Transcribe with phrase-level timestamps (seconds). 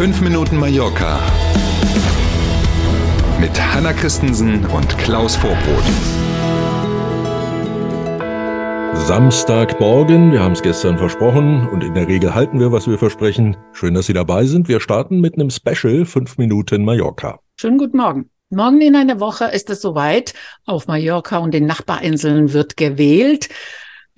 [0.00, 1.20] 5 Minuten Mallorca
[3.38, 5.84] mit Hanna Christensen und Klaus Vorbrot.
[8.94, 13.58] Samstagmorgen, wir haben es gestern versprochen und in der Regel halten wir, was wir versprechen.
[13.74, 14.68] Schön, dass Sie dabei sind.
[14.68, 17.38] Wir starten mit einem Special 5 Minuten Mallorca.
[17.60, 18.30] Schönen guten Morgen.
[18.48, 20.32] Morgen in einer Woche ist es soweit.
[20.64, 23.50] Auf Mallorca und den Nachbarinseln wird gewählt.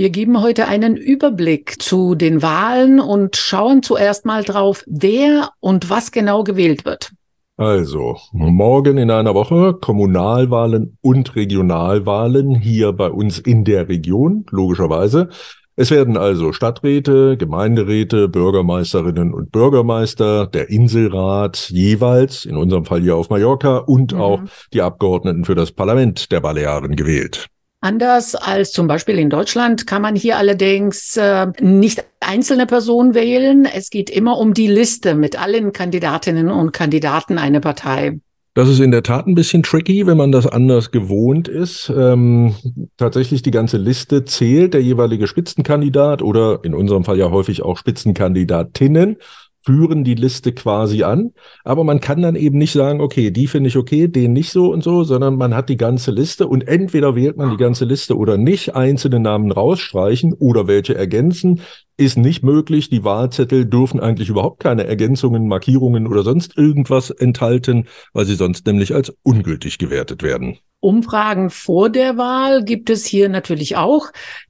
[0.00, 5.90] Wir geben heute einen Überblick zu den Wahlen und schauen zuerst mal drauf, wer und
[5.90, 7.12] was genau gewählt wird.
[7.58, 15.28] Also, morgen in einer Woche Kommunalwahlen und Regionalwahlen hier bei uns in der Region, logischerweise.
[15.76, 23.16] Es werden also Stadträte, Gemeinderäte, Bürgermeisterinnen und Bürgermeister, der Inselrat jeweils, in unserem Fall hier
[23.16, 24.20] auf Mallorca, und mhm.
[24.22, 24.40] auch
[24.72, 27.50] die Abgeordneten für das Parlament der Balearen gewählt.
[27.82, 33.64] Anders als zum Beispiel in Deutschland kann man hier allerdings äh, nicht einzelne Personen wählen.
[33.64, 38.20] Es geht immer um die Liste mit allen Kandidatinnen und Kandidaten einer Partei.
[38.52, 41.90] Das ist in der Tat ein bisschen tricky, wenn man das anders gewohnt ist.
[41.96, 42.54] Ähm,
[42.98, 47.78] tatsächlich die ganze Liste zählt der jeweilige Spitzenkandidat oder in unserem Fall ja häufig auch
[47.78, 49.16] Spitzenkandidatinnen
[49.62, 51.32] führen die Liste quasi an.
[51.64, 54.72] Aber man kann dann eben nicht sagen, okay, die finde ich okay, den nicht so
[54.72, 58.16] und so, sondern man hat die ganze Liste und entweder wählt man die ganze Liste
[58.16, 61.60] oder nicht, einzelne Namen rausstreichen oder welche ergänzen.
[62.00, 62.88] Ist nicht möglich.
[62.88, 68.64] Die Wahlzettel dürfen eigentlich überhaupt keine Ergänzungen, Markierungen oder sonst irgendwas enthalten, weil sie sonst
[68.64, 70.56] nämlich als ungültig gewertet werden.
[70.80, 74.06] Umfragen vor der Wahl gibt es hier natürlich auch.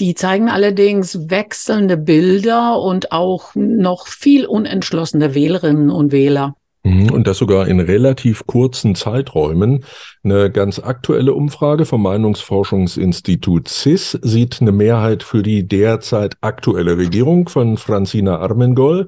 [0.00, 6.56] Die zeigen allerdings wechselnde Bilder und auch noch viel unentschlossene Wählerinnen und Wähler.
[6.84, 9.84] Mhm, und das sogar in relativ kurzen Zeiträumen.
[10.22, 17.48] Eine ganz aktuelle Umfrage vom Meinungsforschungsinstitut CIS sieht eine Mehrheit für die derzeit aktuelle Regierung
[17.48, 19.06] von Francina Armengol.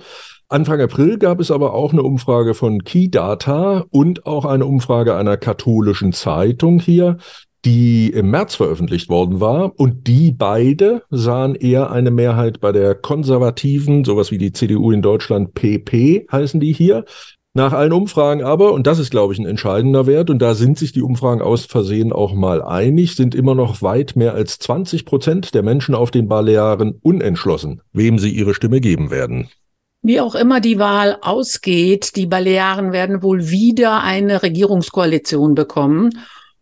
[0.48, 5.37] Anfang April gab es aber auch eine Umfrage von Keydata und auch eine Umfrage einer
[5.37, 7.19] katholischen Zeitung hier,
[7.66, 9.78] die im März veröffentlicht worden war.
[9.78, 15.03] Und die beide sahen eher eine Mehrheit bei der konservativen, sowas wie die CDU in
[15.03, 17.04] Deutschland, PP heißen die hier.
[17.56, 20.77] Nach allen Umfragen aber, und das ist, glaube ich, ein entscheidender Wert, und da sind
[20.78, 25.06] sich die Umfragen aus Versehen auch mal einig, sind immer noch weit mehr als 20
[25.06, 29.49] Prozent der Menschen auf den Balearen unentschlossen, wem sie ihre Stimme geben werden.
[30.03, 36.11] Wie auch immer die Wahl ausgeht, die Balearen werden wohl wieder eine Regierungskoalition bekommen.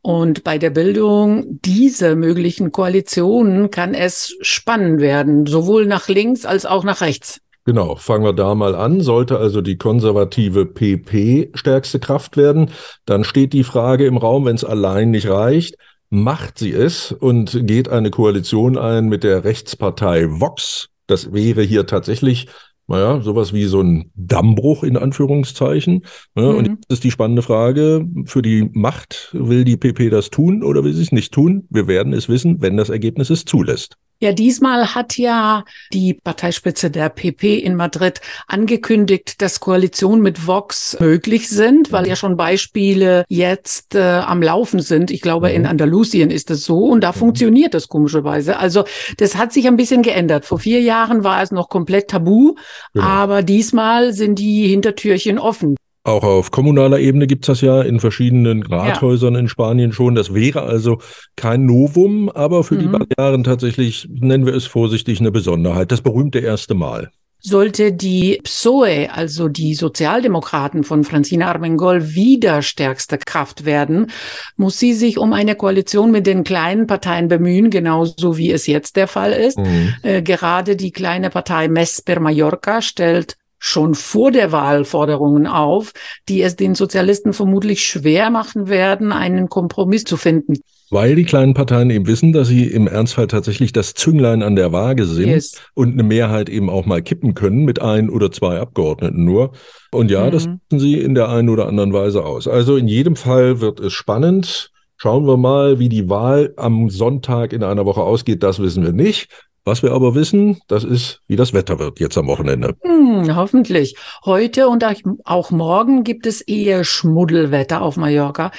[0.01, 6.67] Und bei der Bildung dieser möglichen Koalitionen kann es spannend werden, sowohl nach links als
[6.67, 7.41] auch nach rechts.
[7.65, 9.01] Genau, fangen wir da mal an.
[9.01, 12.71] Sollte also die konservative PP stärkste Kraft werden,
[13.07, 15.77] dann steht die Frage im Raum, wenn es allein nicht reicht,
[16.11, 20.91] macht sie es und geht eine Koalition ein mit der Rechtspartei Vox.
[21.07, 22.49] Das wäre hier tatsächlich
[22.87, 26.05] naja, sowas wie so ein Dammbruch in Anführungszeichen.
[26.37, 26.57] Ja, mhm.
[26.57, 30.85] Und jetzt ist die spannende Frage, für die Macht, will die PP das tun oder
[30.85, 31.67] will sie es nicht tun?
[31.71, 33.97] Wir werden es wissen, wenn das Ergebnis es zulässt.
[34.25, 40.99] Ja, diesmal hat ja die Parteispitze der PP in Madrid angekündigt, dass Koalitionen mit Vox
[40.99, 45.11] möglich sind, weil ja schon Beispiele jetzt äh, am Laufen sind.
[45.11, 45.69] Ich glaube, in mhm.
[45.69, 47.17] Andalusien ist es so und da mhm.
[47.17, 48.57] funktioniert das komischerweise.
[48.57, 48.85] Also
[49.19, 50.47] das hat sich ein bisschen geändert.
[50.47, 52.55] Vor vier Jahren war es noch komplett tabu,
[52.95, 53.05] genau.
[53.05, 55.77] aber diesmal sind die Hintertürchen offen.
[56.07, 59.41] Auch auf kommunaler Ebene gibt's das ja in verschiedenen Rathäusern ja.
[59.41, 60.15] in Spanien schon.
[60.15, 60.99] Das wäre also
[61.35, 62.81] kein Novum, aber für mhm.
[62.81, 65.91] die Balearen tatsächlich, nennen wir es vorsichtig, eine Besonderheit.
[65.91, 67.11] Das berühmte erste Mal.
[67.41, 74.11] Sollte die PSOE, also die Sozialdemokraten von Francina Armengol, wieder stärkste Kraft werden,
[74.57, 78.97] muss sie sich um eine Koalition mit den kleinen Parteien bemühen, genauso wie es jetzt
[78.97, 79.59] der Fall ist.
[79.59, 79.95] Mhm.
[80.03, 85.93] Äh, gerade die kleine Partei Mes per Mallorca stellt schon vor der Wahl Forderungen auf,
[86.29, 90.59] die es den Sozialisten vermutlich schwer machen werden, einen Kompromiss zu finden.
[90.91, 94.73] Weil die kleinen Parteien eben wissen, dass sie im Ernstfall tatsächlich das Zünglein an der
[94.73, 95.55] Waage sind yes.
[95.73, 99.53] und eine Mehrheit eben auch mal kippen können mit ein oder zwei Abgeordneten nur.
[99.91, 100.31] Und ja, mhm.
[100.31, 102.47] das nutzen sie in der einen oder anderen Weise aus.
[102.47, 104.73] Also in jedem Fall wird es spannend.
[104.99, 108.43] Schauen wir mal, wie die Wahl am Sonntag in einer Woche ausgeht.
[108.43, 109.31] Das wissen wir nicht.
[109.67, 112.77] Was wir aber wissen, das ist, wie das Wetter wird jetzt am Wochenende.
[112.83, 113.97] Hm, hoffentlich.
[114.27, 114.85] Heute und
[115.25, 118.51] auch morgen gibt es eher Schmuddelwetter auf Mallorca.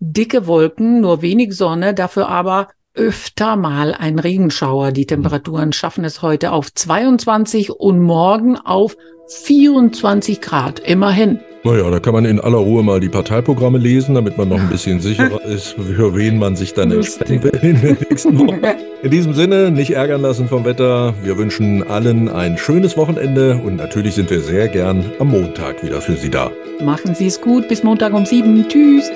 [0.00, 4.90] Dicke Wolken, nur wenig Sonne, dafür aber öfter mal ein Regenschauer.
[4.90, 8.96] Die Temperaturen schaffen es heute auf 22 und morgen auf
[9.28, 10.80] 24 Grad.
[10.80, 11.38] Immerhin.
[11.64, 14.68] Naja, da kann man in aller Ruhe mal die Parteiprogramme lesen, damit man noch ein
[14.68, 18.60] bisschen sicherer ist, für wen man sich dann entscheiden will in den nächsten Wochen.
[19.02, 21.14] In diesem Sinne, nicht ärgern lassen vom Wetter.
[21.22, 26.00] Wir wünschen allen ein schönes Wochenende und natürlich sind wir sehr gern am Montag wieder
[26.00, 26.50] für Sie da.
[26.82, 27.68] Machen Sie es gut.
[27.68, 28.66] Bis Montag um sieben.
[28.68, 29.08] Tschüss.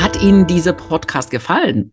[0.00, 1.92] Hat Ihnen dieser Podcast gefallen?